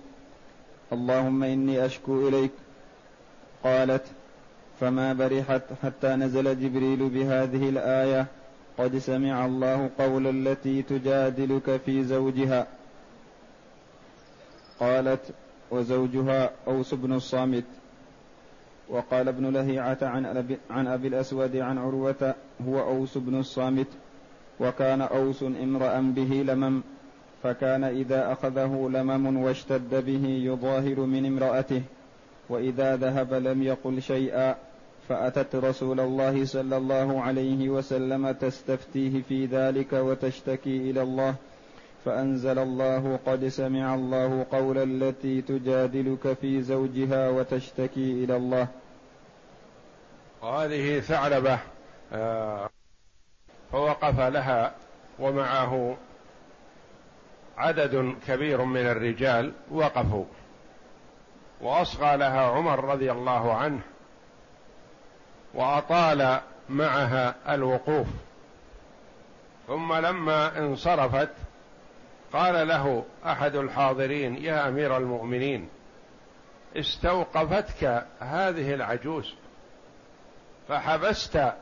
اللهم 0.92 1.42
إني 1.44 1.85
أشكو 1.85 2.29
إليك. 2.29 2.51
قالت 3.64 4.03
فما 4.81 5.12
برحت 5.12 5.62
حتى 5.83 6.09
نزل 6.09 6.61
جبريل 6.61 7.09
بهذه 7.09 7.68
الآية. 7.68 8.27
قد 8.79 8.98
سمع 8.98 9.46
الله 9.46 9.90
قول 9.98 10.27
التي 10.27 10.83
تجادلك 10.83 11.81
في 11.87 12.05
زوجها. 12.05 12.66
قالت 14.81 15.20
وزوجها 15.70 16.51
أوس 16.66 16.94
بن 16.94 17.12
الصامت. 17.12 17.64
وقال 18.88 19.29
ابن 19.29 19.53
لهيعة 19.53 19.98
عن 20.03 20.27
أبي, 20.27 20.59
عن 20.70 20.87
أبي 20.87 21.09
الأسود 21.09 21.57
عن 21.57 21.79
عروة 21.79 22.35
هو 22.68 22.81
أوس 22.81 23.18
بن 23.18 23.40
الصامت. 23.40 23.87
وكان 24.61 25.01
أوس 25.01 25.42
امرأ 25.42 26.01
به 26.01 26.44
لمم. 26.46 26.83
فكان 27.42 27.85
إذا 27.85 28.33
أخذه 28.33 28.90
لمم 28.92 29.42
واشتد 29.42 30.05
به 30.07 30.27
يظاهر 30.27 31.01
من 31.01 31.27
امرأته 31.27 31.83
وإذا 32.48 32.96
ذهب 32.96 33.35
لم 33.35 33.62
يقل 33.62 34.03
شيئا 34.03 34.57
فأتت 35.09 35.55
رسول 35.55 36.01
الله 36.01 36.44
صلى 36.44 36.77
الله 36.77 37.22
عليه 37.22 37.68
وسلم 37.68 38.31
تستفتيه 38.31 39.22
في 39.22 39.46
ذلك 39.46 39.92
وتشتكي 39.92 40.90
إلى 40.90 41.03
الله 41.03 41.35
فأنزل 42.05 42.59
الله 42.59 43.18
قد 43.27 43.48
سمع 43.48 43.94
الله 43.94 44.46
قول 44.53 44.79
التي 44.79 45.42
تجادلك 45.42 46.33
في 46.33 46.62
زوجها 46.62 47.29
وتشتكي 47.29 48.24
إلى 48.24 48.37
الله. 48.37 48.68
وهذه 50.42 51.01
ثعلبة 51.01 51.59
آه، 52.12 52.70
فوقف 53.72 54.20
لها 54.20 54.74
ومعه 55.18 55.96
عدد 57.59 58.16
كبير 58.27 58.64
من 58.64 58.87
الرجال 58.87 59.53
وقفوا. 59.71 60.25
وأصغى 61.61 62.16
لها 62.16 62.40
عمر 62.40 62.85
رضي 62.85 63.12
الله 63.12 63.55
عنه 63.55 63.81
وأطال 65.55 66.40
معها 66.68 67.35
الوقوف. 67.55 68.07
ثم 69.66 69.92
لما 69.92 70.59
انصرفت 70.59 71.31
قال 72.33 72.68
له 72.68 73.05
أحد 73.27 73.57
الحاضرين 73.57 74.37
يا 74.37 74.68
أمير 74.68 74.97
المؤمنين 74.97 75.68
استوقفتك 76.77 78.05
هذه 78.21 78.75
العجوز 78.75 79.35
فحبست 80.68 81.53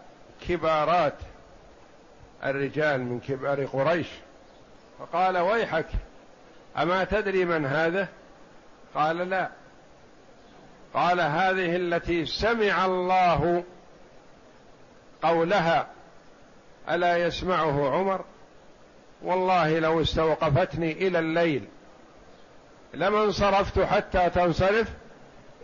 كبارات 0.48 1.14
الرجال 2.44 3.00
من 3.00 3.20
كبار 3.20 3.64
قريش 3.64 4.08
فقال 4.98 5.38
ويحك 5.38 5.86
أما 6.78 7.04
تدري 7.04 7.44
من 7.44 7.66
هذا؟ 7.66 8.08
قال 8.94 9.16
لا. 9.16 9.48
قال 10.94 11.20
هذه 11.20 11.76
التي 11.76 12.26
سمع 12.26 12.84
الله 12.84 13.64
قولها 15.22 15.86
ألا 16.90 17.16
يسمعه 17.16 17.90
عمر؟ 17.90 18.24
والله 19.22 19.78
لو 19.78 20.00
استوقفتني 20.00 20.92
إلى 20.92 21.18
الليل 21.18 21.64
لما 22.94 23.24
انصرفت 23.24 23.80
حتى 23.80 24.30
تنصرف 24.30 24.88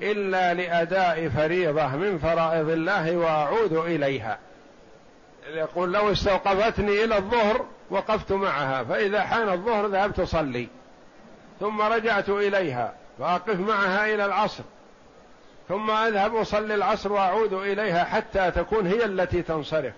إلا 0.03 0.55
لأداء 0.55 1.29
فريضة 1.29 1.87
من 1.87 2.19
فرائض 2.19 2.69
الله 2.69 3.17
وأعود 3.17 3.73
إليها. 3.73 4.39
يقول 5.47 5.93
لو 5.93 6.13
استوقفتني 6.13 7.05
إلى 7.05 7.17
الظهر 7.17 7.67
وقفت 7.93 8.33
معها 8.33 8.85
فإذا 8.85 9.21
حان 9.21 9.49
الظهر 9.49 9.87
ذهبت 9.87 10.21
أصلي 10.21 10.69
ثم 11.61 11.83
رجعت 11.83 12.29
إليها 12.29 12.95
فاقف 13.19 13.61
معها 13.61 14.15
إلى 14.15 14.27
العصر 14.27 14.65
ثم 15.69 15.91
أذهب 15.91 16.37
أصلي 16.37 16.75
العصر 16.75 17.13
وأعود 17.13 17.53
إليها 17.53 18.05
حتى 18.05 18.51
تكون 18.51 18.87
هي 18.87 19.05
التي 19.05 19.43
تنصرف 19.43 19.93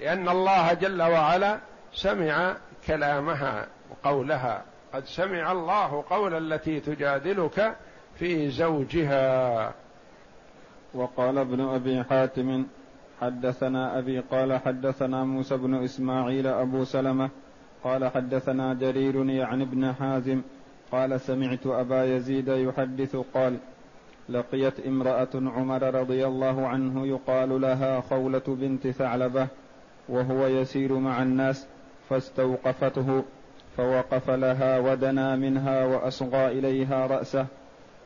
لأن 0.00 0.28
الله 0.28 0.72
جل 0.72 1.02
وعلا 1.02 1.58
سمع 1.92 2.56
كلامها 2.86 3.66
وقولها 3.90 4.62
قد 4.94 5.04
سمع 5.04 5.52
الله 5.52 6.04
قول 6.10 6.52
التي 6.52 6.80
تجادلك 6.80 7.76
في 8.18 8.50
زوجها. 8.50 9.72
وقال 10.94 11.38
ابن 11.38 11.60
أبي 11.60 12.04
حاتم 12.10 12.66
حدثنا 13.20 13.98
أبي 13.98 14.20
قال 14.20 14.56
حدثنا 14.56 15.24
موسى 15.24 15.56
بن 15.56 15.74
إسماعيل 15.74 16.46
أبو 16.46 16.84
سلمة 16.84 17.30
قال 17.84 18.08
حدثنا 18.10 18.74
جرير 18.74 19.30
يعني 19.30 19.62
ابن 19.62 19.92
حازم 19.92 20.42
قال 20.92 21.20
سمعت 21.20 21.66
أبا 21.66 22.04
يزيد 22.04 22.48
يحدث 22.48 23.16
قال 23.34 23.56
لقيت 24.28 24.86
امرأة 24.86 25.28
عمر 25.34 25.94
رضي 25.94 26.26
الله 26.26 26.66
عنه 26.66 27.06
يقال 27.06 27.60
لها 27.60 28.00
خولة 28.00 28.42
بنت 28.46 28.86
ثعلبة 28.88 29.48
وهو 30.08 30.46
يسير 30.46 30.98
مع 30.98 31.22
الناس 31.22 31.66
فاستوقفته 32.08 33.24
فوقف 33.76 34.30
لها 34.30 34.78
ودنا 34.78 35.36
منها 35.36 35.84
وأصغى 35.84 36.46
إليها 36.46 37.06
رأسه 37.06 37.46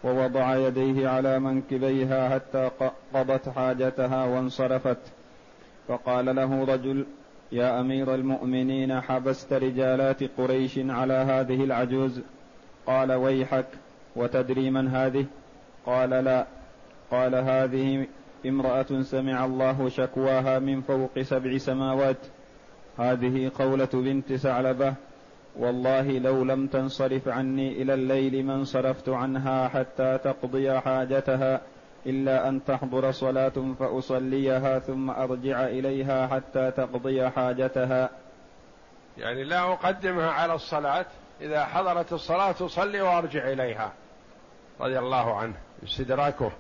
ووضع 0.04 0.56
يديه 0.56 1.08
على 1.08 1.38
منكبيها 1.38 2.28
حتى 2.28 2.70
قضت 3.14 3.48
حاجتها 3.48 4.24
وانصرفت. 4.24 4.98
فقال 5.88 6.36
له 6.36 6.64
رجل 6.64 7.06
يا 7.52 7.80
أمير 7.80 8.14
المؤمنين 8.14 9.00
حبست 9.00 9.52
رجالات 9.52 10.24
قريش 10.38 10.78
على 10.78 11.14
هذه 11.14 11.64
العجوز؟ 11.64 12.20
قال 12.86 13.12
ويحك 13.12 13.66
وتدري 14.16 14.70
من 14.70 14.88
هذه؟ 14.88 15.26
قال 15.86 16.10
لا. 16.10 16.46
قال 17.10 17.34
هذه 17.34 18.06
امرأة 18.46 19.02
سمع 19.02 19.44
الله 19.44 19.88
شكواها 19.88 20.58
من 20.58 20.80
فوق 20.80 21.20
سبع 21.22 21.58
سماوات. 21.58 22.16
هذه 22.98 23.50
قولة 23.58 23.88
بنت 23.92 24.32
ثعلبة 24.32 24.94
والله 25.56 26.18
لو 26.18 26.44
لم 26.44 26.66
تنصرف 26.66 27.28
عني 27.28 27.82
إلى 27.82 27.94
الليل 27.94 28.46
ما 28.46 28.54
انصرفت 28.54 29.08
عنها 29.08 29.68
حتى 29.68 30.18
تقضي 30.18 30.80
حاجتها 30.80 31.60
إلا 32.06 32.48
أن 32.48 32.64
تحضر 32.64 33.12
صلاة 33.12 33.74
فأصليها 33.78 34.78
ثم 34.78 35.10
أرجع 35.10 35.64
إليها 35.66 36.26
حتى 36.26 36.70
تقضي 36.70 37.30
حاجتها. 37.30 38.10
يعني 39.18 39.44
لا 39.44 39.72
أقدمها 39.72 40.30
على 40.30 40.54
الصلاة 40.54 41.06
إذا 41.40 41.64
حضرت 41.64 42.12
الصلاة 42.12 42.52
تصلي 42.52 43.00
وأرجع 43.00 43.48
إليها 43.48 43.92
رضي 44.80 44.98
الله 44.98 45.36
عنه 45.36 45.54
استدراكه. 45.84 46.52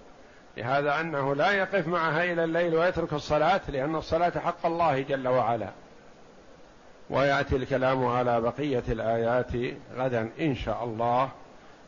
لهذا 0.56 1.00
أنه 1.00 1.34
لا 1.34 1.50
يقف 1.50 1.88
معها 1.88 2.24
إلى 2.24 2.44
الليل 2.44 2.74
ويترك 2.74 3.12
الصلاة 3.12 3.60
لأن 3.68 3.96
الصلاة 3.96 4.38
حق 4.38 4.66
الله 4.66 5.00
جل 5.00 5.28
وعلا. 5.28 5.68
ويأتي 7.10 7.56
الكلام 7.56 8.06
على 8.06 8.40
بقية 8.40 8.82
الآيات 8.88 9.52
غدا 9.96 10.30
إن 10.40 10.54
شاء 10.54 10.84
الله. 10.84 11.28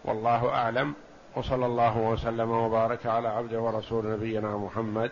والله 0.04 0.48
أعلم. 0.48 0.94
وصلى 1.36 1.66
الله 1.66 1.98
وسلم 1.98 2.50
وبارك 2.50 3.06
على 3.06 3.28
عبده 3.28 3.60
ورسول 3.60 4.12
نبينا 4.12 4.56
محمد 4.56 5.10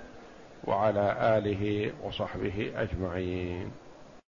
وعلى 0.65 1.17
آله 1.39 1.93
وصحبه 2.05 2.73
أجمعين. 2.77 3.82